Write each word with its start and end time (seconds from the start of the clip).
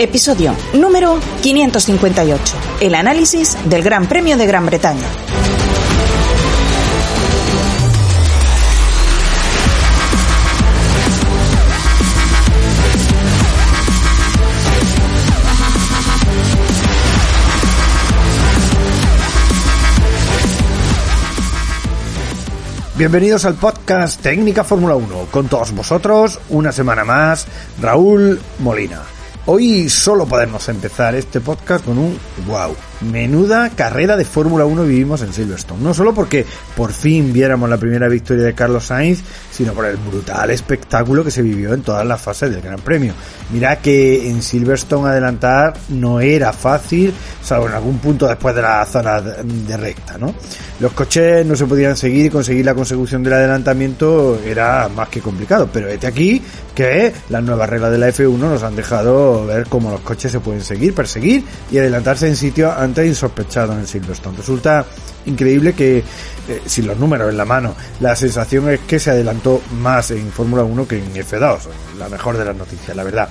Episodio 0.00 0.56
número 0.72 1.20
558. 1.42 2.56
El 2.80 2.94
análisis 2.94 3.54
del 3.66 3.82
Gran 3.82 4.08
Premio 4.08 4.38
de 4.38 4.46
Gran 4.46 4.64
Bretaña. 4.64 5.04
Bienvenidos 22.96 23.44
al 23.44 23.56
podcast 23.56 24.22
Técnica 24.22 24.64
Fórmula 24.64 24.94
1. 24.94 25.26
Con 25.30 25.48
todos 25.48 25.72
vosotros, 25.72 26.40
una 26.48 26.72
semana 26.72 27.04
más, 27.04 27.46
Raúl 27.78 28.40
Molina. 28.60 29.19
Hoy 29.46 29.88
solo 29.88 30.26
podemos 30.26 30.68
empezar 30.68 31.14
este 31.14 31.40
podcast 31.40 31.84
con 31.84 31.98
un 31.98 32.18
wow. 32.46 32.76
Menuda 33.00 33.70
carrera 33.70 34.16
de 34.16 34.24
Fórmula 34.24 34.64
1 34.64 34.84
vivimos 34.84 35.22
en 35.22 35.32
Silverstone. 35.32 35.82
No 35.82 35.94
solo 35.94 36.14
porque 36.14 36.44
por 36.76 36.92
fin 36.92 37.32
viéramos 37.32 37.68
la 37.68 37.78
primera 37.78 38.08
victoria 38.08 38.44
de 38.44 38.54
Carlos 38.54 38.86
Sainz, 38.86 39.22
sino 39.50 39.72
por 39.72 39.86
el 39.86 39.96
brutal 39.96 40.50
espectáculo 40.50 41.24
que 41.24 41.30
se 41.30 41.42
vivió 41.42 41.72
en 41.72 41.82
todas 41.82 42.06
las 42.06 42.20
fases 42.20 42.50
del 42.50 42.60
Gran 42.60 42.80
Premio. 42.80 43.14
Mira 43.52 43.76
que 43.76 44.28
en 44.28 44.42
Silverstone 44.42 45.08
adelantar 45.08 45.74
no 45.88 46.20
era 46.20 46.52
fácil, 46.52 47.12
salvo 47.42 47.68
en 47.68 47.74
algún 47.74 47.98
punto 47.98 48.28
después 48.28 48.54
de 48.54 48.62
la 48.62 48.84
zona 48.86 49.20
de 49.20 49.76
recta, 49.76 50.18
¿no? 50.18 50.34
Los 50.80 50.92
coches 50.92 51.44
no 51.44 51.54
se 51.56 51.66
podían 51.66 51.96
seguir 51.96 52.26
y 52.26 52.30
conseguir 52.30 52.64
la 52.64 52.74
consecución 52.74 53.22
del 53.22 53.34
adelantamiento 53.34 54.40
era 54.46 54.88
más 54.88 55.08
que 55.08 55.20
complicado, 55.20 55.68
pero 55.70 55.88
este 55.88 56.06
aquí 56.06 56.42
que 56.74 57.12
las 57.28 57.42
nuevas 57.42 57.68
reglas 57.68 57.90
de 57.92 57.98
la 57.98 58.08
F1 58.08 58.38
nos 58.38 58.62
han 58.62 58.76
dejado 58.76 59.44
ver 59.44 59.66
cómo 59.66 59.90
los 59.90 60.00
coches 60.00 60.32
se 60.32 60.40
pueden 60.40 60.62
seguir, 60.62 60.94
perseguir 60.94 61.44
y 61.70 61.76
adelantarse 61.76 62.28
en 62.28 62.36
sitios 62.36 62.72
antes 62.90 63.06
insospechados 63.06 63.76
en 63.76 63.86
Silverstone. 63.86 64.36
Resulta 64.36 64.84
increíble 65.26 65.72
que, 65.72 65.98
eh, 65.98 66.62
sin 66.66 66.86
los 66.86 66.98
números 66.98 67.30
en 67.30 67.36
la 67.36 67.44
mano, 67.44 67.74
la 68.00 68.16
sensación 68.16 68.68
es 68.68 68.80
que 68.80 68.98
se 68.98 69.10
adelantó 69.10 69.62
más 69.80 70.10
en 70.10 70.30
Fórmula 70.32 70.64
1 70.64 70.86
que 70.88 70.98
en 70.98 71.14
F2. 71.14 71.58
La 71.98 72.08
mejor 72.08 72.36
de 72.36 72.44
las 72.44 72.56
noticias, 72.56 72.96
la 72.96 73.04
verdad. 73.04 73.28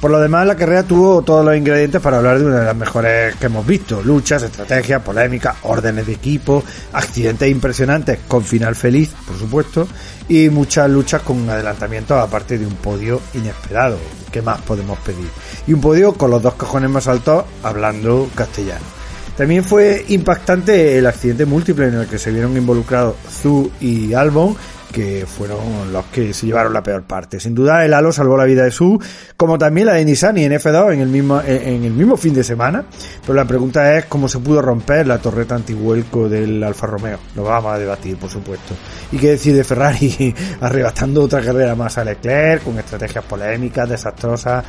Por 0.00 0.12
lo 0.12 0.20
demás, 0.20 0.46
la 0.46 0.54
carrera 0.54 0.84
tuvo 0.84 1.22
todos 1.22 1.44
los 1.44 1.56
ingredientes 1.56 2.00
para 2.00 2.18
hablar 2.18 2.38
de 2.38 2.44
una 2.44 2.60
de 2.60 2.66
las 2.66 2.76
mejores 2.76 3.34
que 3.34 3.46
hemos 3.46 3.66
visto. 3.66 4.00
Luchas, 4.00 4.44
estrategias, 4.44 5.02
polémicas, 5.02 5.56
órdenes 5.62 6.06
de 6.06 6.12
equipo, 6.12 6.62
accidentes 6.92 7.50
impresionantes 7.50 8.20
con 8.28 8.44
final 8.44 8.76
feliz, 8.76 9.10
por 9.26 9.36
supuesto, 9.36 9.88
y 10.28 10.50
muchas 10.50 10.88
luchas 10.88 11.22
con 11.22 11.50
adelantamientos 11.50 12.16
aparte 12.16 12.58
de 12.58 12.66
un 12.66 12.76
podio 12.76 13.20
inesperado. 13.34 13.98
¿Qué 14.30 14.40
más 14.40 14.60
podemos 14.60 14.98
pedir? 14.98 15.28
Y 15.66 15.72
un 15.72 15.80
podio 15.80 16.12
con 16.12 16.30
los 16.30 16.42
dos 16.42 16.54
cojones 16.54 16.90
más 16.90 17.08
altos 17.08 17.44
hablando 17.64 18.28
castellano. 18.36 18.97
También 19.38 19.62
fue 19.62 20.04
impactante 20.08 20.98
el 20.98 21.06
accidente 21.06 21.46
múltiple 21.46 21.86
en 21.86 21.94
el 21.94 22.08
que 22.08 22.18
se 22.18 22.32
vieron 22.32 22.56
involucrados 22.56 23.14
Zu 23.40 23.70
y 23.80 24.12
Albon, 24.12 24.56
que 24.92 25.26
fueron 25.26 25.92
los 25.92 26.06
que 26.06 26.34
se 26.34 26.46
llevaron 26.46 26.72
la 26.72 26.82
peor 26.82 27.04
parte. 27.04 27.38
Sin 27.38 27.54
duda 27.54 27.84
el 27.84 27.94
halo 27.94 28.10
salvó 28.10 28.36
la 28.36 28.46
vida 28.46 28.64
de 28.64 28.72
Su, 28.72 29.00
como 29.36 29.56
también 29.56 29.86
la 29.86 29.92
de 29.92 30.04
Nissan 30.04 30.38
y 30.38 30.44
en 30.44 30.50
F2 30.54 30.94
en 30.94 31.00
el 31.02 31.08
mismo, 31.08 31.40
en 31.40 31.84
el 31.84 31.92
mismo 31.92 32.16
fin 32.16 32.34
de 32.34 32.42
semana. 32.42 32.84
Pero 33.20 33.34
la 33.34 33.44
pregunta 33.44 33.96
es 33.96 34.06
cómo 34.06 34.26
se 34.26 34.40
pudo 34.40 34.60
romper 34.60 35.06
la 35.06 35.18
torreta 35.18 35.54
antihuelco 35.54 36.28
del 36.28 36.60
Alfa 36.64 36.88
Romeo. 36.88 37.20
Lo 37.36 37.44
vamos 37.44 37.72
a 37.72 37.78
debatir, 37.78 38.16
por 38.16 38.30
supuesto. 38.30 38.74
Y 39.12 39.18
qué 39.18 39.30
decir 39.30 39.54
de 39.54 39.62
Ferrari 39.62 40.34
arrebatando 40.60 41.22
otra 41.22 41.40
carrera 41.42 41.76
más 41.76 41.96
a 41.96 42.02
Leclerc, 42.02 42.64
con 42.64 42.76
estrategias 42.76 43.24
polémicas, 43.24 43.88
desastrosas 43.88 44.64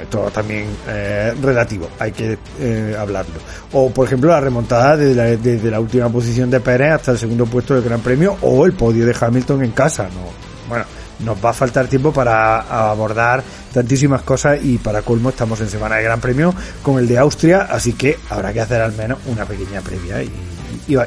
esto 0.00 0.30
también 0.30 0.66
eh, 0.88 1.34
relativo, 1.40 1.88
hay 1.98 2.12
que 2.12 2.38
eh, 2.58 2.96
hablarlo. 2.98 3.34
O, 3.72 3.90
por 3.90 4.06
ejemplo, 4.06 4.30
la 4.30 4.40
remontada 4.40 4.96
desde 4.96 5.70
la, 5.70 5.80
última 5.80 6.08
posición 6.08 6.50
de 6.50 6.60
Pérez 6.60 6.92
hasta 6.92 7.12
el 7.12 7.18
segundo 7.18 7.46
puesto 7.46 7.74
del 7.74 7.84
Gran 7.84 8.00
Premio 8.00 8.36
o 8.42 8.66
el 8.66 8.72
podio 8.72 9.06
de 9.06 9.14
Hamilton 9.18 9.64
en 9.64 9.72
casa. 9.72 10.04
No, 10.04 10.30
bueno, 10.68 10.84
nos 11.20 11.44
va 11.44 11.50
a 11.50 11.54
faltar 11.54 11.86
tiempo 11.86 12.12
para 12.12 12.90
abordar 12.90 13.42
tantísimas 13.72 14.22
cosas 14.22 14.58
y 14.62 14.78
para 14.78 15.02
colmo 15.02 15.30
estamos 15.30 15.60
en 15.60 15.68
semana 15.68 15.96
de 15.96 16.04
Gran 16.04 16.20
Premio 16.20 16.54
con 16.82 16.98
el 16.98 17.06
de 17.06 17.18
Austria, 17.18 17.68
así 17.70 17.92
que 17.92 18.18
habrá 18.28 18.52
que 18.52 18.60
hacer 18.60 18.80
al 18.80 18.92
menos 18.92 19.18
una 19.26 19.44
pequeña 19.44 19.80
previa 19.80 20.22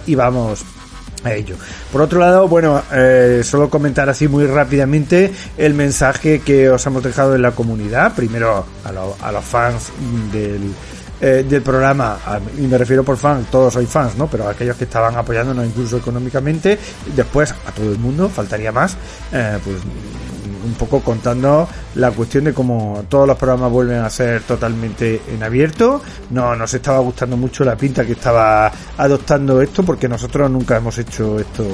y 0.05 0.15
vamos 0.15 0.63
a 1.23 1.33
ello. 1.33 1.55
Por 1.91 2.01
otro 2.01 2.19
lado, 2.19 2.47
bueno, 2.47 2.81
eh, 2.91 3.41
solo 3.43 3.69
comentar 3.69 4.09
así 4.09 4.27
muy 4.27 4.45
rápidamente 4.45 5.31
el 5.57 5.73
mensaje 5.73 6.39
que 6.39 6.69
os 6.69 6.85
hemos 6.85 7.03
dejado 7.03 7.35
en 7.35 7.41
la 7.41 7.51
comunidad. 7.51 8.13
Primero 8.13 8.65
a, 8.83 9.27
a 9.27 9.31
los 9.31 9.43
fans 9.43 9.91
del, 10.31 10.73
eh, 11.21 11.45
del 11.47 11.61
programa, 11.61 12.17
y 12.57 12.61
me 12.61 12.77
refiero 12.77 13.03
por 13.03 13.17
fans, 13.17 13.49
todos 13.49 13.73
sois 13.73 13.89
fans, 13.89 14.17
¿no? 14.17 14.27
Pero 14.27 14.47
aquellos 14.47 14.75
que 14.75 14.83
estaban 14.83 15.15
apoyándonos 15.15 15.65
incluso 15.65 15.97
económicamente, 15.97 16.77
después 17.15 17.51
a 17.51 17.71
todo 17.71 17.91
el 17.91 17.99
mundo, 17.99 18.29
faltaría 18.29 18.71
más, 18.71 18.97
eh, 19.31 19.57
pues 19.63 19.77
un 20.63 20.73
poco 20.73 21.01
contando 21.01 21.67
la 21.95 22.11
cuestión 22.11 22.45
de 22.45 22.53
cómo 22.53 23.05
todos 23.09 23.27
los 23.27 23.37
programas 23.37 23.71
vuelven 23.71 23.99
a 23.99 24.09
ser 24.09 24.41
totalmente 24.43 25.21
en 25.33 25.43
abierto. 25.43 26.01
No 26.31 26.55
nos 26.55 26.73
estaba 26.73 26.99
gustando 26.99 27.37
mucho 27.37 27.63
la 27.63 27.75
pinta 27.75 28.05
que 28.05 28.13
estaba 28.13 28.71
adoptando 28.97 29.61
esto 29.61 29.83
porque 29.83 30.07
nosotros 30.07 30.49
nunca 30.49 30.77
hemos 30.77 30.97
hecho 30.97 31.39
esto 31.39 31.65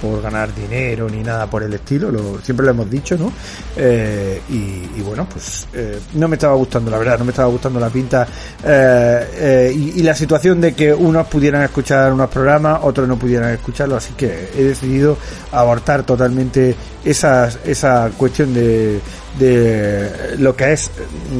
por 0.00 0.22
ganar 0.22 0.54
dinero 0.54 1.08
ni 1.08 1.22
nada 1.22 1.48
por 1.48 1.62
el 1.62 1.72
estilo, 1.72 2.10
lo, 2.10 2.40
siempre 2.42 2.64
lo 2.66 2.72
hemos 2.72 2.90
dicho, 2.90 3.16
¿no? 3.16 3.32
Eh, 3.76 4.40
y, 4.48 5.00
bueno, 5.02 5.26
pues 5.30 5.66
eh, 5.72 6.00
no 6.14 6.28
me 6.28 6.36
estaba 6.36 6.54
gustando, 6.54 6.90
la 6.90 6.98
verdad, 6.98 7.18
no 7.18 7.24
me 7.24 7.30
estaba 7.30 7.48
gustando 7.48 7.78
la 7.78 7.88
pinta 7.88 8.26
eh, 8.64 9.72
y, 9.74 10.00
y, 10.00 10.02
la 10.02 10.14
situación 10.14 10.60
de 10.60 10.74
que 10.74 10.92
unos 10.92 11.26
pudieran 11.28 11.62
escuchar 11.62 12.12
unos 12.12 12.30
programas, 12.30 12.80
otros 12.82 13.06
no 13.06 13.16
pudieran 13.16 13.52
escucharlo, 13.52 13.96
así 13.96 14.14
que 14.14 14.50
he 14.56 14.64
decidido 14.64 15.16
abortar 15.52 16.02
totalmente 16.04 16.74
esa, 17.04 17.48
esa 17.64 18.10
cuestión 18.16 18.52
de, 18.52 19.00
de 19.38 20.36
lo 20.38 20.56
que 20.56 20.72
es 20.72 20.90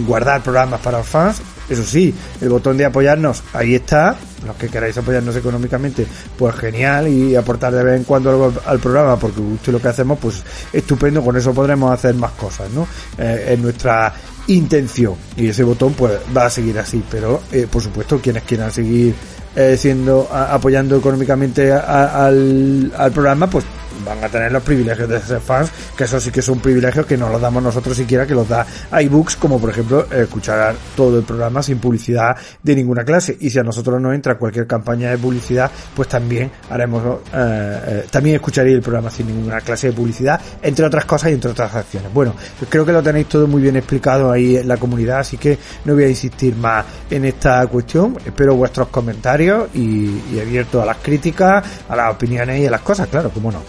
guardar 0.07 0.43
programas 0.43 0.81
para 0.81 1.03
fans 1.03 1.43
eso 1.69 1.83
sí, 1.83 2.15
el 2.41 2.49
botón 2.49 2.77
de 2.77 2.85
apoyarnos 2.85 3.43
ahí 3.53 3.75
está. 3.75 4.17
Los 4.47 4.57
que 4.57 4.69
queráis 4.69 4.97
apoyarnos 4.97 5.35
económicamente, 5.37 6.07
pues 6.39 6.55
genial 6.57 7.09
y 7.09 7.35
aportar 7.37 7.75
de 7.75 7.83
vez 7.83 7.97
en 7.97 8.05
cuando 8.05 8.31
algo 8.31 8.53
al 8.65 8.79
programa, 8.79 9.19
porque 9.19 9.41
gusto 9.41 9.73
lo 9.73 9.81
que 9.81 9.89
hacemos, 9.89 10.19
pues 10.19 10.43
estupendo. 10.73 11.23
Con 11.23 11.37
eso 11.37 11.53
podremos 11.53 11.93
hacer 11.93 12.15
más 12.15 12.33
cosas, 12.33 12.71
¿no? 12.71 12.87
Eh, 13.19 13.53
es 13.53 13.59
nuestra 13.59 14.13
intención 14.49 15.15
y 15.37 15.49
ese 15.49 15.65
botón 15.65 15.95
pues 15.95 16.13
va 16.37 16.47
a 16.47 16.51
seguir 16.51 16.79
así. 16.79 17.03
Pero 17.11 17.43
eh, 17.53 17.67
por 17.71 17.83
supuesto, 17.83 18.21
quienes 18.21 18.45
quieran 18.45 18.71
seguir 18.71 19.15
eh, 19.55 19.77
siendo 19.79 20.29
apoyando 20.31 20.97
económicamente 20.97 21.73
al 21.73 23.11
programa, 23.13 23.49
pues 23.49 23.65
van 24.07 24.23
a 24.23 24.29
tener 24.29 24.53
los 24.53 24.63
privilegios 24.63 25.09
de 25.09 25.21
ser 25.21 25.41
fans, 25.41 25.71
que 25.97 26.05
eso 26.05 26.21
sí 26.21 26.31
que 26.31 26.41
son 26.41 26.61
privilegios 26.61 27.05
que 27.05 27.17
no 27.17 27.29
los 27.29 27.41
damos 27.41 27.63
nosotros 27.63 27.97
siquiera, 27.97 28.27
que 28.27 28.35
los 28.35 28.49
da 28.49 28.65
iBooks, 29.03 29.37
como 29.37 29.61
por 29.61 29.71
ejemplo 29.71 30.07
escuchar 30.11 30.77
todo 30.95 31.19
el 31.19 31.25
programa 31.25 31.63
sin 31.63 31.79
publicidad 31.79 32.37
de 32.63 32.77
ninguna 32.77 33.05
clase. 33.05 33.37
Y 33.41 33.51
si 33.51 33.59
a 33.59 33.63
nosotros 33.63 34.01
no 34.01 34.13
entra 34.13 34.37
cualquier 34.37 34.67
campaña 34.67 35.11
de 35.11 35.19
publicidad, 35.19 35.71
pues 35.95 36.09
también 36.09 36.51
haremos, 36.71 37.21
eh, 37.35 37.81
eh, 37.87 38.07
también 38.11 38.37
escucharéis 38.37 38.77
el 38.77 38.83
programa 38.83 39.11
sin 39.11 39.27
ninguna 39.27 39.61
clase 39.61 39.89
de 39.89 39.93
publicidad, 39.93 40.41
entre 40.63 40.85
otras 40.87 41.05
cosas 41.05 41.31
y 41.31 41.35
entre 41.35 41.51
otras 41.51 41.75
acciones. 41.75 42.13
Bueno, 42.13 42.35
creo 42.69 42.87
que 42.87 42.93
lo 42.93 43.03
tenéis 43.03 43.29
todo 43.29 43.47
muy 43.47 43.63
bien 43.63 43.77
explicado 43.77 44.31
ahí 44.31 44.57
en 44.57 44.69
la 44.69 44.77
comunidad, 44.77 45.21
así 45.21 45.37
que 45.37 45.59
no 45.85 45.95
voy 45.95 46.05
a 46.05 46.09
insistir 46.09 46.55
más 46.55 46.85
en 47.11 47.25
esta 47.25 47.67
cuestión. 47.67 48.17
Espero 48.25 48.55
vuestros 48.55 48.89
comentarios 48.89 49.69
y, 49.75 50.23
y 50.33 50.41
abierto 50.41 50.81
a 50.81 50.87
las 50.87 50.99
críticas, 50.99 51.65
a 51.89 51.97
las 51.97 52.15
opiniones 52.15 52.61
y 52.61 52.67
a 52.67 52.71
las 52.71 52.83
cosas, 52.83 53.09
claro, 53.09 53.31
como 53.31 53.51
no. 53.51 53.63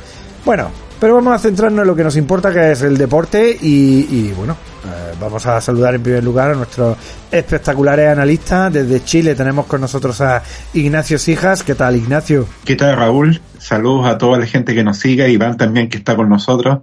Bueno, 0.47 0.71
pero 1.01 1.15
vamos 1.15 1.33
a 1.33 1.39
centrarnos 1.39 1.81
en 1.81 1.87
lo 1.87 1.93
que 1.93 2.05
nos 2.05 2.15
importa, 2.15 2.53
que 2.53 2.71
es 2.71 2.81
el 2.81 2.97
deporte. 2.97 3.57
Y, 3.59 4.31
bueno, 4.31 4.55
eh, 4.85 5.13
vamos 5.19 5.45
a 5.45 5.59
saludar 5.59 5.95
en 5.95 6.01
primer 6.01 6.23
lugar 6.23 6.51
a 6.51 6.53
nuestros 6.53 6.97
espectaculares 7.29 8.07
analistas. 8.07 8.71
Desde 8.71 9.03
Chile 9.03 9.35
tenemos 9.35 9.65
con 9.65 9.81
nosotros 9.81 10.21
a 10.21 10.41
Ignacio 10.73 11.19
Sijas. 11.19 11.63
¿Qué 11.63 11.75
tal, 11.75 11.97
Ignacio? 11.97 12.47
¿Qué 12.63 12.77
tal, 12.77 12.95
Raúl? 12.95 13.41
Saludos 13.57 14.07
a 14.07 14.17
toda 14.17 14.39
la 14.39 14.45
gente 14.45 14.73
que 14.73 14.85
nos 14.85 14.99
sigue, 14.99 15.29
Iván 15.29 15.57
también 15.57 15.89
que 15.89 15.97
está 15.97 16.15
con 16.15 16.29
nosotros. 16.29 16.79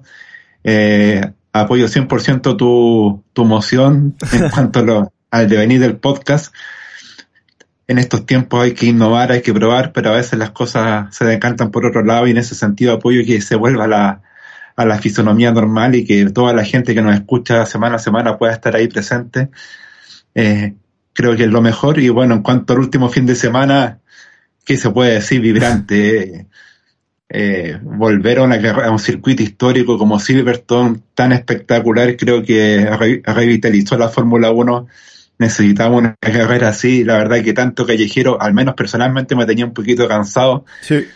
Eh, 0.62 1.22
apoyo 1.54 1.86
100% 1.86 2.58
tu, 2.58 3.24
tu 3.32 3.44
moción 3.46 4.14
en 4.30 4.50
cuanto 4.54 4.80
a, 4.80 5.08
al 5.30 5.48
devenir 5.48 5.80
del 5.80 5.96
podcast. 5.96 6.52
En 7.86 7.98
estos 7.98 8.24
tiempos 8.24 8.62
hay 8.62 8.72
que 8.72 8.86
innovar, 8.86 9.32
hay 9.32 9.42
que 9.42 9.52
probar, 9.52 9.92
pero 9.92 10.10
a 10.10 10.14
veces 10.14 10.38
las 10.38 10.50
cosas 10.50 11.14
se 11.14 11.24
decantan 11.24 11.70
por 11.70 11.84
otro 11.84 12.02
lado 12.02 12.26
y 12.26 12.30
en 12.30 12.38
ese 12.38 12.54
sentido 12.54 12.94
apoyo 12.94 13.24
que 13.26 13.40
se 13.40 13.56
vuelva 13.56 13.84
a 13.84 13.88
la, 13.88 14.22
a 14.76 14.84
la 14.84 14.98
fisonomía 14.98 15.52
normal 15.52 15.94
y 15.94 16.04
que 16.04 16.24
toda 16.30 16.52
la 16.54 16.64
gente 16.64 16.94
que 16.94 17.02
nos 17.02 17.14
escucha 17.14 17.66
semana 17.66 17.96
a 17.96 17.98
semana 17.98 18.38
pueda 18.38 18.52
estar 18.52 18.74
ahí 18.74 18.88
presente. 18.88 19.50
Eh, 20.34 20.74
creo 21.12 21.36
que 21.36 21.44
es 21.44 21.50
lo 21.50 21.62
mejor. 21.62 21.98
Y 21.98 22.08
bueno, 22.08 22.34
en 22.34 22.42
cuanto 22.42 22.72
al 22.72 22.80
último 22.80 23.08
fin 23.08 23.26
de 23.26 23.34
semana, 23.34 24.00
¿qué 24.64 24.76
se 24.76 24.90
puede 24.90 25.14
decir? 25.14 25.40
Vibrante. 25.40 26.46
Eh, 27.28 27.78
volver 27.82 28.38
a, 28.38 28.42
una, 28.42 28.56
a 28.70 28.90
un 28.90 28.98
circuito 28.98 29.42
histórico 29.42 29.98
como 29.98 30.20
Silverstone, 30.20 31.00
tan 31.14 31.32
espectacular, 31.32 32.16
creo 32.16 32.44
que 32.44 32.86
revitalizó 33.24 33.96
la 33.96 34.08
Fórmula 34.08 34.52
1. 34.52 34.86
Necesitaba 35.38 35.96
una 35.96 36.16
carrera 36.20 36.68
así, 36.68 37.04
la 37.04 37.18
verdad 37.18 37.42
que 37.42 37.52
tanto 37.52 37.86
callejero, 37.86 38.40
al 38.40 38.54
menos 38.54 38.74
personalmente 38.74 39.34
me 39.34 39.46
tenía 39.46 39.64
un 39.64 39.74
poquito 39.74 40.06
cansado. 40.06 40.64
Sí. 40.80 41.06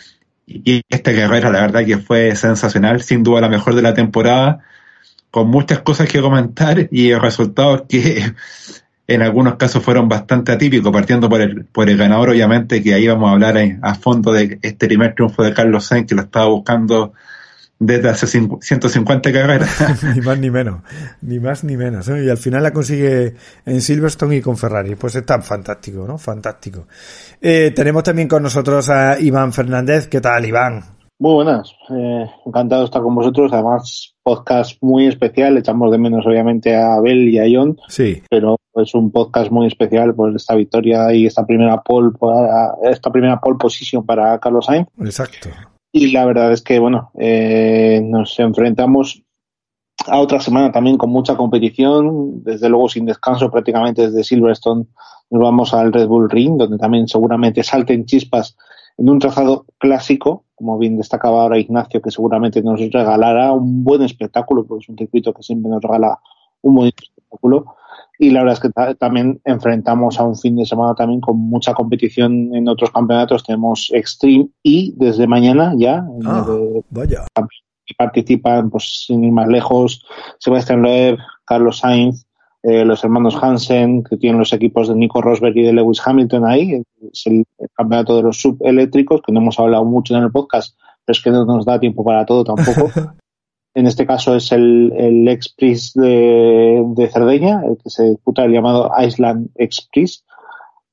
Y 0.46 0.82
esta 0.88 1.14
carrera, 1.14 1.50
la 1.50 1.60
verdad 1.60 1.84
que 1.84 1.98
fue 1.98 2.34
sensacional, 2.34 3.02
sin 3.02 3.22
duda 3.22 3.40
la 3.40 3.48
mejor 3.48 3.74
de 3.74 3.82
la 3.82 3.94
temporada, 3.94 4.60
con 5.30 5.48
muchas 5.48 5.80
cosas 5.80 6.08
que 6.08 6.20
comentar 6.20 6.88
y 6.90 7.10
el 7.10 7.20
resultado 7.20 7.86
que 7.86 8.32
en 9.06 9.22
algunos 9.22 9.56
casos 9.56 9.82
fueron 9.82 10.08
bastante 10.08 10.52
atípicos, 10.52 10.92
partiendo 10.92 11.28
por 11.28 11.40
el, 11.40 11.64
por 11.64 11.88
el 11.88 11.96
ganador, 11.96 12.30
obviamente, 12.30 12.82
que 12.82 12.94
ahí 12.94 13.06
vamos 13.06 13.28
a 13.28 13.32
hablar 13.32 13.56
a 13.82 13.94
fondo 13.94 14.32
de 14.32 14.58
este 14.62 14.86
primer 14.86 15.14
triunfo 15.14 15.42
de 15.42 15.54
Carlos 15.54 15.86
Sainz, 15.86 16.06
que 16.06 16.14
lo 16.14 16.22
estaba 16.22 16.46
buscando 16.46 17.12
desde 17.78 18.08
hace 18.08 18.26
150 18.26 19.32
carreras. 19.32 20.04
ni 20.14 20.20
más 20.20 20.38
ni 20.38 20.50
menos, 20.50 20.82
ni 21.22 21.38
más 21.38 21.64
ni 21.64 21.76
menos. 21.76 22.08
¿eh? 22.08 22.24
Y 22.24 22.28
al 22.28 22.38
final 22.38 22.62
la 22.62 22.72
consigue 22.72 23.34
en 23.64 23.80
Silverstone 23.80 24.36
y 24.36 24.40
con 24.40 24.56
Ferrari. 24.56 24.94
Pues 24.96 25.14
es 25.14 25.24
tan 25.24 25.42
fantástico, 25.42 26.06
¿no? 26.06 26.18
Fantástico. 26.18 26.86
Eh, 27.40 27.72
tenemos 27.74 28.02
también 28.02 28.28
con 28.28 28.42
nosotros 28.42 28.88
a 28.88 29.18
Iván 29.20 29.52
Fernández. 29.52 30.08
¿Qué 30.08 30.20
tal, 30.20 30.44
Iván? 30.44 30.82
Muy 31.20 31.34
buenas, 31.34 31.74
eh, 31.90 32.26
encantado 32.46 32.82
de 32.82 32.84
estar 32.84 33.02
con 33.02 33.12
vosotros. 33.12 33.52
Además, 33.52 34.14
podcast 34.22 34.80
muy 34.80 35.06
especial. 35.06 35.58
Echamos 35.58 35.90
de 35.90 35.98
menos, 35.98 36.24
obviamente, 36.24 36.76
a 36.76 36.94
Abel 36.94 37.28
y 37.28 37.38
a 37.38 37.46
Ion. 37.48 37.76
Sí. 37.88 38.22
Pero 38.30 38.56
es 38.74 38.94
un 38.94 39.10
podcast 39.10 39.50
muy 39.50 39.66
especial 39.66 40.14
por 40.14 40.34
esta 40.34 40.54
victoria 40.54 41.12
y 41.12 41.26
esta 41.26 41.44
primera 41.44 41.82
pole, 41.82 42.10
esta 42.84 43.10
primera 43.10 43.40
pole 43.40 43.58
position 43.58 44.06
para 44.06 44.38
Carlos 44.38 44.66
Sainz. 44.66 44.86
Exacto. 45.00 45.50
Y 45.92 46.12
la 46.12 46.26
verdad 46.26 46.52
es 46.52 46.62
que, 46.62 46.78
bueno, 46.78 47.10
eh, 47.18 48.00
nos 48.04 48.38
enfrentamos 48.38 49.22
a 50.06 50.20
otra 50.20 50.40
semana 50.40 50.70
también 50.70 50.96
con 50.96 51.10
mucha 51.10 51.36
competición, 51.36 52.42
desde 52.44 52.68
luego 52.68 52.88
sin 52.88 53.04
descanso 53.04 53.50
prácticamente 53.50 54.02
desde 54.02 54.24
Silverstone 54.24 54.86
nos 55.30 55.42
vamos 55.42 55.74
al 55.74 55.92
Red 55.92 56.06
Bull 56.06 56.30
Ring, 56.30 56.56
donde 56.56 56.78
también 56.78 57.08
seguramente 57.08 57.62
salten 57.62 58.06
chispas 58.06 58.56
en 58.96 59.10
un 59.10 59.18
trazado 59.18 59.66
clásico, 59.78 60.44
como 60.54 60.78
bien 60.78 60.96
destacaba 60.96 61.42
ahora 61.42 61.58
Ignacio, 61.58 62.00
que 62.00 62.10
seguramente 62.10 62.62
nos 62.62 62.80
regalará 62.80 63.52
un 63.52 63.84
buen 63.84 64.02
espectáculo, 64.02 64.66
porque 64.66 64.84
es 64.84 64.88
un 64.88 64.96
circuito 64.96 65.32
que 65.34 65.42
siempre 65.42 65.70
nos 65.70 65.82
regala 65.82 66.18
un 66.62 66.74
buen 66.74 66.88
espectáculo. 66.88 67.76
Y 68.18 68.30
la 68.30 68.40
verdad 68.42 68.54
es 68.54 68.72
que 68.72 68.94
también 68.96 69.40
enfrentamos 69.44 70.18
a 70.18 70.24
un 70.24 70.36
fin 70.36 70.56
de 70.56 70.66
semana 70.66 70.94
también 70.94 71.20
con 71.20 71.38
mucha 71.38 71.72
competición 71.72 72.54
en 72.54 72.68
otros 72.68 72.90
campeonatos. 72.90 73.44
Tenemos 73.44 73.90
Extreme 73.94 74.48
y 74.62 74.92
desde 74.96 75.28
mañana 75.28 75.74
ya 75.76 76.04
ah, 76.26 76.46
vaya. 76.90 77.26
participan, 77.96 78.70
pues 78.70 79.04
sin 79.06 79.22
ir 79.22 79.32
más 79.32 79.46
lejos, 79.46 80.04
Sebastián 80.40 80.82
Loeb, 80.82 81.18
Carlos 81.44 81.78
Sainz, 81.78 82.26
eh, 82.64 82.84
los 82.84 83.04
hermanos 83.04 83.36
Hansen, 83.40 84.02
que 84.02 84.16
tienen 84.16 84.40
los 84.40 84.52
equipos 84.52 84.88
de 84.88 84.96
Nico 84.96 85.22
Rosberg 85.22 85.56
y 85.56 85.62
de 85.62 85.72
Lewis 85.72 86.02
Hamilton 86.04 86.44
ahí, 86.44 86.82
es 87.12 87.26
el, 87.26 87.44
campeonato 87.74 88.16
de 88.16 88.24
los 88.24 88.40
subeléctricos, 88.40 89.22
que 89.22 89.32
no 89.32 89.40
hemos 89.40 89.60
hablado 89.60 89.84
mucho 89.84 90.16
en 90.16 90.24
el 90.24 90.32
podcast, 90.32 90.76
pero 91.04 91.16
es 91.16 91.22
que 91.22 91.30
no 91.30 91.44
nos 91.44 91.64
da 91.64 91.78
tiempo 91.78 92.04
para 92.04 92.26
todo 92.26 92.42
tampoco. 92.42 92.90
en 93.78 93.86
este 93.86 94.06
caso 94.06 94.34
es 94.34 94.50
el, 94.52 94.92
el 94.96 95.28
Express 95.28 95.94
de, 95.94 96.84
de, 96.96 97.08
Cerdeña, 97.08 97.62
el 97.64 97.78
que 97.78 97.90
se 97.90 98.10
disputa 98.10 98.44
el 98.44 98.52
llamado 98.52 98.90
Island 98.98 99.50
Express. 99.54 100.24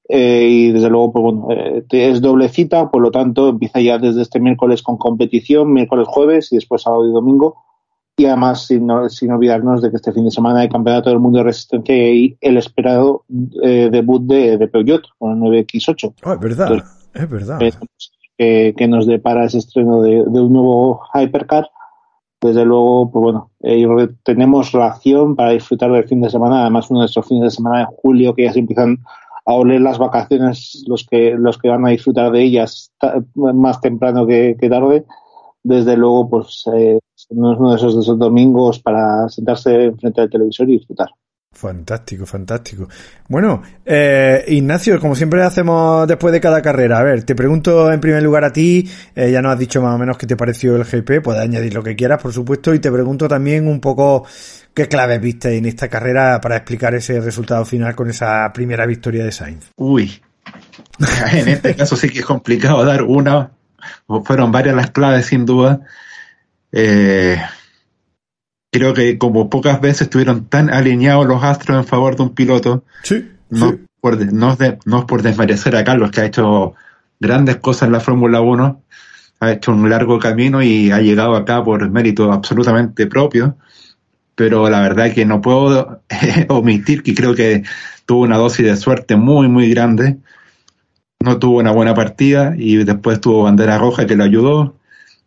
Eh, 0.08 0.48
y 0.50 0.72
desde 0.72 0.90
luego, 0.90 1.12
pues 1.12 1.24
bueno, 1.24 1.48
eh, 1.50 1.84
es 1.90 2.22
doble 2.22 2.48
cita, 2.50 2.92
por 2.92 3.02
lo 3.02 3.10
tanto 3.10 3.50
empieza 3.50 3.82
ya 3.82 3.98
desde 3.98 4.22
este 4.22 4.40
miércoles 4.40 4.84
con 4.84 4.98
competición, 4.98 5.74
miércoles, 5.74 6.08
jueves 6.08 6.54
y 6.54 6.58
después 6.58 6.84
sábado 6.84 7.10
y 7.10 7.12
domingo 7.12 7.66
y 8.18 8.26
además, 8.26 8.68
sin, 8.68 8.88
sin, 9.10 9.32
olvidarnos 9.32 9.82
de 9.82 9.90
que 9.90 9.98
este 9.98 10.14
fin 10.14 10.24
de 10.24 10.32
semana 10.32 10.62
hay 10.62 10.70
Campeonato 10.70 11.10
del 11.10 11.20
Mundo 11.20 11.40
de 11.40 11.46
Resistencia 11.46 12.14
y 12.14 12.38
el 12.40 12.58
esperado 12.58 13.26
eh, 13.62 13.90
debut 13.92 14.24
de, 14.24 14.58
de, 14.58 14.68
Peugeot 14.68 15.04
con 15.18 15.44
el 15.44 15.66
9X8. 15.66 16.14
Oh, 16.24 16.34
es 16.34 16.40
verdad, 16.40 16.84
es 17.14 17.30
verdad. 17.30 17.60
Que, 18.38 18.74
que, 18.78 18.88
nos 18.88 19.06
depara 19.06 19.46
ese 19.46 19.58
estreno 19.58 20.02
de, 20.02 20.24
de, 20.26 20.42
un 20.42 20.54
nuevo 20.54 21.02
Hypercar. 21.14 21.70
Desde 22.42 22.66
luego, 22.66 23.12
pues 23.12 23.24
bueno, 23.24 23.52
eh, 23.62 23.88
tenemos 24.24 24.72
ración 24.72 25.36
para 25.36 25.52
disfrutar 25.52 25.92
del 25.92 26.08
fin 26.08 26.22
de 26.22 26.30
semana. 26.30 26.62
Además, 26.62 26.90
uno 26.90 27.02
de 27.02 27.08
estos 27.08 27.28
fines 27.28 27.44
de 27.44 27.52
semana 27.52 27.80
de 27.80 27.96
julio 27.98 28.34
que 28.36 28.44
ya 28.44 28.54
se 28.54 28.60
empiezan 28.60 29.00
a 29.46 29.54
oler 29.54 29.82
las 29.82 29.98
vacaciones, 29.98 30.84
los 30.88 31.06
que, 31.06 31.36
los 31.38 31.58
que 31.58 31.70
van 31.70 31.86
a 31.86 31.92
disfrutar 31.92 32.32
de 32.32 32.44
ellas 32.44 32.92
más 33.34 33.80
temprano 33.80 34.26
que, 34.26 34.58
tarde 34.70 35.06
desde 35.64 35.98
luego, 35.98 36.30
pues 36.30 36.64
eh, 36.76 37.00
no 37.32 37.54
es 37.54 37.60
uno 37.60 37.72
de 37.72 37.78
esos, 37.78 37.96
de 37.96 38.02
esos 38.02 38.20
domingos 38.20 38.80
para 38.80 39.28
sentarse 39.30 39.92
frente 39.94 40.22
al 40.22 40.30
televisor 40.30 40.70
y 40.70 40.74
disfrutar. 40.74 41.10
Fantástico, 41.56 42.26
fantástico. 42.26 42.90
Bueno, 43.30 43.64
eh, 43.86 44.44
Ignacio, 44.50 45.00
como 45.00 45.16
siempre 45.16 45.42
hacemos 45.42 46.06
después 46.06 46.34
de 46.34 46.42
cada 46.42 46.62
carrera, 46.62 47.00
a 47.00 47.04
ver, 47.04 47.24
te 47.24 47.34
pregunto 47.34 47.92
en 47.94 48.02
primer 48.02 48.22
lugar 48.22 48.44
a 48.44 48.52
ti, 48.52 48.90
eh, 49.16 49.32
ya 49.32 49.42
nos 49.42 49.54
has 49.54 49.60
dicho 49.60 49.82
más 49.82 49.96
o 49.96 49.98
menos 49.98 50.18
qué 50.18 50.28
te 50.28 50.36
pareció 50.36 50.76
el 50.76 50.84
GP, 50.84 51.22
puedes 51.24 51.42
añadir 51.42 51.74
lo 51.74 51.82
que 51.82 51.96
quieras, 51.96 52.22
por 52.22 52.34
supuesto, 52.34 52.74
y 52.74 52.80
te 52.80 52.92
pregunto 52.92 53.30
también 53.30 53.70
un 53.70 53.80
poco 53.80 54.28
qué 54.74 54.90
claves 54.90 55.22
viste 55.22 55.56
en 55.56 55.66
esta 55.66 55.88
carrera 55.88 56.42
para 56.42 56.58
explicar 56.58 56.94
ese 56.94 57.22
resultado 57.22 57.64
final 57.64 57.96
con 57.96 58.10
esa 58.10 58.52
primera 58.54 58.86
victoria 58.86 59.24
de 59.24 59.32
Sainz. 59.32 59.72
Uy, 59.78 60.22
en 61.32 61.48
este 61.48 61.74
caso 61.74 61.96
sí 61.96 62.10
que 62.10 62.20
es 62.20 62.26
complicado 62.26 62.84
dar 62.84 63.02
una 63.02 63.52
fueron 64.26 64.52
varias 64.52 64.76
las 64.76 64.92
claves 64.92 65.28
sin 65.28 65.46
duda. 65.46 65.80
Eh, 66.72 67.42
creo 68.76 68.94
que 68.94 69.18
como 69.18 69.50
pocas 69.50 69.80
veces 69.80 70.02
estuvieron 70.04 70.50
tan 70.50 70.70
alineados 70.70 71.26
los 71.26 71.42
astros 71.42 71.78
en 71.78 71.86
favor 71.86 72.18
de 72.18 72.24
un 72.24 72.36
piloto. 72.36 72.84
no, 73.50 73.78
Por, 74.02 74.34
no, 74.34 74.58
no 74.84 75.08
por 75.08 75.22
desmerecer 75.22 75.78
a 75.78 75.86
Carlos, 75.86 76.12
que 76.12 76.20
ha 76.20 76.26
hecho 76.26 76.74
grandes 77.18 77.56
cosas 77.56 77.88
en 77.88 77.94
la 77.94 78.02
Fórmula 78.02 78.42
1, 78.42 78.82
ha 79.40 79.52
hecho 79.52 79.72
un 79.72 79.90
largo 79.90 80.20
camino 80.20 80.62
y 80.62 80.92
ha 80.92 81.00
llegado 81.00 81.38
acá 81.38 81.64
por 81.64 81.90
mérito 81.90 82.34
absolutamente 82.34 83.08
propio. 83.08 83.56
Pero 84.36 84.70
la 84.70 84.82
verdad 84.82 85.14
que 85.14 85.26
no 85.26 85.42
puedo 85.42 86.02
omitir 86.50 87.02
que 87.02 87.16
creo 87.16 87.34
que 87.34 87.64
tuvo 88.06 88.24
una 88.24 88.36
dosis 88.36 88.66
de 88.66 88.76
suerte 88.76 89.16
muy, 89.16 89.48
muy 89.48 89.70
grande 89.70 90.18
no 91.24 91.40
tuvo 91.40 91.60
una 91.60 91.72
buena 91.72 91.96
partida 91.96 92.54
y 92.56 92.84
después 92.84 93.20
tuvo 93.20 93.44
bandera 93.44 93.78
roja 93.78 94.06
que 94.06 94.16
le 94.16 94.24
ayudó. 94.24 94.76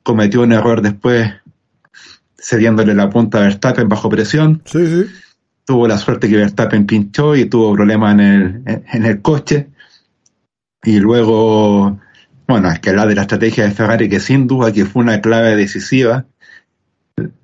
Cometió 0.04 0.42
un 0.42 0.52
error 0.52 0.80
después 0.80 1.32
cediéndole 2.38 2.94
la 2.94 3.10
punta 3.10 3.38
a 3.38 3.42
Verstappen 3.42 3.88
bajo 3.88 4.08
presión. 4.08 4.62
Sí, 4.64 4.86
sí. 4.86 5.06
Tuvo 5.64 5.86
la 5.86 5.98
suerte 5.98 6.28
que 6.28 6.36
Verstappen 6.36 6.86
pinchó 6.86 7.36
y 7.36 7.44
tuvo 7.46 7.74
problemas 7.74 8.14
en 8.14 8.20
el, 8.20 8.62
en, 8.90 9.04
el 9.04 9.20
coche. 9.20 9.68
Y 10.82 10.98
luego, 11.00 11.98
bueno, 12.46 12.70
es 12.70 12.78
que 12.80 12.92
la 12.92 13.06
de 13.06 13.14
la 13.14 13.22
estrategia 13.22 13.64
de 13.64 13.72
Ferrari, 13.72 14.08
que 14.08 14.20
sin 14.20 14.46
duda 14.46 14.72
que 14.72 14.86
fue 14.86 15.02
una 15.02 15.20
clave 15.20 15.56
decisiva. 15.56 16.24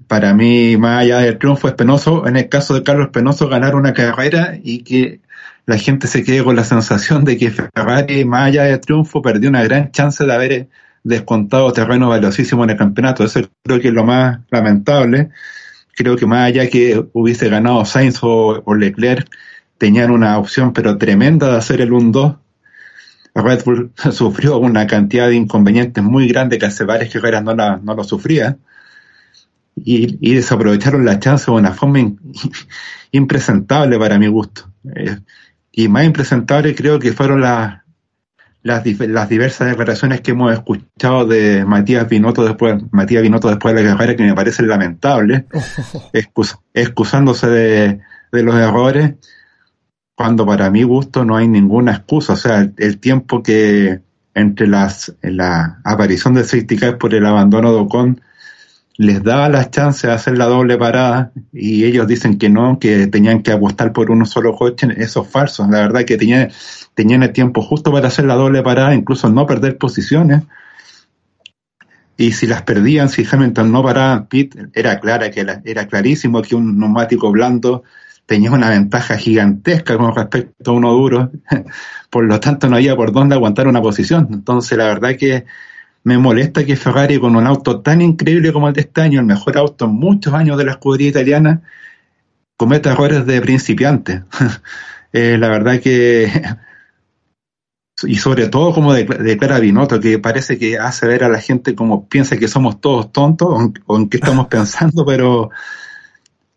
Para 0.07 0.33
mí, 0.33 0.77
más 0.77 1.03
allá 1.03 1.19
del 1.19 1.39
triunfo, 1.39 1.69
es 1.69 1.75
penoso, 1.75 2.27
en 2.27 2.37
el 2.37 2.49
caso 2.49 2.75
de 2.75 2.83
Carlos 2.83 3.09
Penoso, 3.09 3.49
ganar 3.49 3.75
una 3.75 3.95
carrera 3.95 4.57
y 4.63 4.83
que 4.83 5.21
la 5.67 5.79
gente 5.79 6.07
se 6.07 6.23
quede 6.23 6.45
con 6.45 6.57
la 6.57 6.65
sensación 6.65 7.25
de 7.25 7.37
que 7.37 7.51
Ferrari, 7.51 8.25
más 8.25 8.49
allá 8.49 8.65
del 8.65 8.81
triunfo, 8.81 9.23
perdió 9.23 9.49
una 9.49 9.65
gran 9.65 9.91
chance 9.91 10.25
de 10.25 10.33
haber 10.33 10.69
descontado 11.05 11.73
terreno 11.73 12.09
valiosísimo 12.09 12.65
en 12.65 12.71
el 12.71 12.77
campeonato. 12.77 13.25
Eso 13.25 13.41
creo 13.63 13.81
que 13.81 13.89
es 13.89 13.95
lo 13.95 14.05
más 14.05 14.41
lamentable. 14.51 15.31
Creo 15.95 16.17
que 16.17 16.27
más 16.27 16.49
allá 16.49 16.69
que 16.69 17.05
hubiese 17.13 17.49
ganado 17.49 17.85
Sainz 17.85 18.19
o, 18.23 18.75
Leclerc, 18.75 19.29
tenían 19.79 20.11
una 20.11 20.39
opción 20.39 20.73
pero 20.73 20.97
tremenda 20.99 21.51
de 21.51 21.59
hacer 21.59 21.81
el 21.81 21.93
1-2. 21.93 22.39
Red 23.37 23.65
Bull 23.65 23.93
sufrió 24.13 24.59
una 24.59 24.87
cantidad 24.87 25.29
de 25.29 25.37
inconvenientes 25.37 26.03
muy 26.03 26.27
grandes 26.27 26.59
que 26.59 26.67
hace 26.67 26.85
varias 26.85 27.13
carreras 27.13 27.45
no, 27.45 27.55
no 27.55 27.95
lo 27.95 28.03
sufría. 28.03 28.57
Y, 29.77 30.19
y, 30.21 30.35
desaprovecharon 30.35 31.05
la 31.05 31.19
chance 31.19 31.51
de 31.51 31.57
una 31.57 31.73
forma 31.73 31.99
impresentable 33.13 33.99
para 33.99 34.19
mi 34.19 34.29
gusto. 34.29 34.71
Eh, 34.95 35.19
y 35.73 35.89
más 35.89 36.05
impresentable 36.05 36.77
creo 36.77 37.01
que 37.01 37.13
fueron 37.13 37.41
las, 37.41 37.84
las, 38.65 38.83
las, 38.87 39.29
diversas 39.29 39.69
declaraciones 39.69 40.23
que 40.23 40.31
hemos 40.31 40.51
escuchado 40.51 41.27
de 41.27 41.67
Matías 41.67 42.09
Binotto 42.09 42.45
después, 42.45 42.83
Matías 42.93 43.23
Binotto 43.23 43.49
después 43.49 43.75
de 43.75 43.85
la 43.85 43.91
carrera 43.91 44.17
que 44.17 44.23
me 44.23 44.35
parecen 44.35 44.69
lamentables, 44.69 45.45
excusándose 46.73 47.47
de, 47.47 48.01
de, 48.33 48.43
los 48.43 48.55
errores. 48.55 49.17
cuando 50.15 50.47
para 50.47 50.71
mi 50.71 50.83
gusto 50.83 51.27
no 51.27 51.37
hay 51.37 51.47
ninguna 51.47 51.93
excusa. 51.93 52.33
O 52.33 52.37
sea, 52.37 52.67
el, 52.79 52.99
tiempo 52.99 53.43
que 53.43 54.01
entre 54.33 54.67
las, 54.67 55.15
la 55.21 55.81
aparición 55.85 56.33
de 56.33 56.45
safety 56.45 56.79
por 56.99 57.15
el 57.15 57.27
abandono 57.27 57.71
de 57.71 57.81
Ocon 57.81 58.23
les 58.97 59.23
daba 59.23 59.49
las 59.49 59.71
chances 59.71 60.03
de 60.03 60.13
hacer 60.13 60.39
la 60.39 60.47
doble 60.47 60.79
parada 60.79 61.33
y 61.53 61.85
ellos 61.85 62.07
dicen 62.07 62.39
que 62.39 62.49
no, 62.49 62.79
que 62.79 63.09
tenían 63.09 63.43
que 63.43 63.53
apostar 63.53 63.93
por 63.93 64.11
uno 64.11 64.25
solo 64.25 64.55
coche, 64.55 64.89
eso 64.97 65.23
es 65.23 65.29
falso. 65.29 65.67
La 65.69 65.81
verdad 65.81 66.05
que 66.05 66.17
tenían, 66.17 66.51
tenían 66.95 67.23
el 67.23 67.33
tiempo 67.33 67.61
justo 67.61 67.91
para 67.91 68.09
hacer 68.09 68.25
la 68.25 68.35
doble 68.35 68.63
parada, 68.63 68.95
incluso 68.95 69.29
no 69.31 69.47
perder 69.47 69.79
posiciones. 69.79 70.43
Y 72.17 72.33
si 72.33 72.47
las 72.47 72.63
perdían, 72.63 73.09
si 73.09 73.27
Hamilton 73.29 73.73
no 73.73 73.83
paraba 73.83 74.27
Pit, 74.29 74.55
era 74.73 75.01
clara 75.01 75.31
que 75.33 75.45
era 75.65 75.89
clarísimo 75.89 76.43
que 76.43 76.55
un 76.55 76.79
neumático 76.79 77.33
blando 77.33 77.83
tenía 78.27 78.53
una 78.53 78.71
ventaja 78.71 79.17
gigantesca 79.17 79.99
con 79.99 80.15
respecto 80.15 80.71
a 80.71 80.75
uno 80.75 80.93
duro. 80.93 81.33
por 82.11 82.25
lo 82.25 82.39
tanto, 82.39 82.69
no 82.69 82.77
había 82.77 82.95
por 82.95 83.13
dónde 83.13 83.35
aguantar 83.35 83.67
una 83.67 83.83
posición. 83.83 84.29
Entonces, 84.33 84.79
la 84.79 84.85
verdad 84.85 85.17
que 85.19 85.45
me 86.05 86.19
molesta 86.19 86.65
que 86.65 86.77
Ferrari 86.77 87.19
con 87.19 87.35
un 87.35 87.47
auto 87.47 87.81
tan 87.81 88.03
increíble 88.03 88.53
como 88.53 88.69
el 88.69 88.75
de 88.75 88.83
este 88.83 89.01
año, 89.01 89.21
el 89.21 89.27
mejor 89.27 89.57
auto 89.59 89.87
en 89.87 89.93
muchos 89.93 90.35
años 90.35 90.59
de 90.59 90.65
la 90.65 90.73
escudería 90.73 91.09
italiana, 91.09 91.63
cometa 92.57 92.93
errores 92.93 93.27
de 93.27 93.41
principiante. 93.41 94.25
eh, 95.13 95.37
la 95.39 95.49
verdad 95.49 95.81
que 95.81 96.31
y 98.03 98.17
sobre 98.17 98.49
todo 98.49 98.73
como 98.75 98.93
declara 98.93 99.61
Binotto, 99.61 99.99
que 99.99 100.19
parece 100.19 100.59
que 100.59 100.79
hace 100.79 101.07
ver 101.07 101.25
a 101.25 101.29
la 101.29 101.41
gente 101.41 101.75
como 101.75 102.07
piensa 102.09 102.37
que 102.37 102.49
somos 102.49 102.81
todos 102.81 103.11
tontos 103.13 103.73
o 103.87 103.97
en, 103.97 104.09
qué 104.09 104.19
estamos 104.19 104.47
pensando, 104.51 105.07
pero 105.07 105.51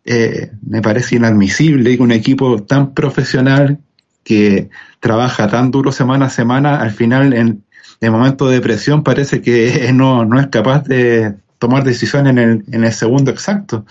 eh, 0.04 0.52
me 0.66 0.82
parece 0.82 1.16
inadmisible 1.16 1.96
que 1.96 2.02
un 2.02 2.12
equipo 2.12 2.62
tan 2.64 2.92
profesional 2.92 3.78
que 4.24 4.68
trabaja 5.00 5.48
tan 5.48 5.70
duro 5.70 5.90
semana 5.90 6.26
a 6.26 6.30
semana, 6.30 6.80
al 6.80 6.90
final 6.90 7.32
en, 7.32 7.64
de 8.00 8.10
momento 8.10 8.48
de 8.48 8.60
presión 8.60 9.02
parece 9.02 9.42
que 9.42 9.92
no, 9.94 10.24
no 10.24 10.40
es 10.40 10.48
capaz 10.48 10.84
de 10.84 11.34
tomar 11.58 11.84
decisiones 11.84 12.30
en 12.30 12.38
el, 12.38 12.64
en 12.70 12.84
el 12.84 12.92
segundo 12.92 13.30
exacto. 13.30 13.84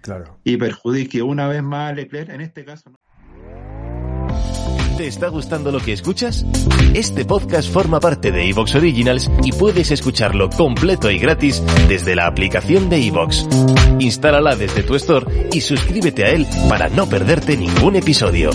Claro. 0.00 0.38
Y 0.44 0.56
perjudique 0.56 1.22
una 1.22 1.48
vez 1.48 1.62
más 1.62 1.90
a 1.90 1.94
Leclerc, 1.94 2.30
en 2.30 2.40
este 2.40 2.64
caso. 2.64 2.92
¿Te 4.98 5.06
está 5.06 5.28
gustando 5.28 5.70
lo 5.70 5.78
que 5.78 5.92
escuchas? 5.92 6.44
Este 6.92 7.24
podcast 7.24 7.72
forma 7.72 8.00
parte 8.00 8.32
de 8.32 8.48
Evox 8.48 8.74
Originals 8.74 9.30
y 9.44 9.52
puedes 9.52 9.92
escucharlo 9.92 10.50
completo 10.50 11.08
y 11.08 11.20
gratis 11.20 11.62
desde 11.88 12.16
la 12.16 12.26
aplicación 12.26 12.88
de 12.88 13.06
Evox. 13.06 13.46
Instálala 14.00 14.56
desde 14.56 14.82
tu 14.82 14.96
store 14.96 15.50
y 15.52 15.60
suscríbete 15.60 16.24
a 16.24 16.30
él 16.30 16.48
para 16.68 16.88
no 16.88 17.08
perderte 17.08 17.56
ningún 17.56 17.94
episodio. 17.94 18.50